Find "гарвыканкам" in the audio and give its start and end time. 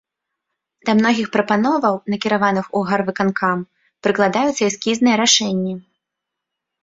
2.89-3.59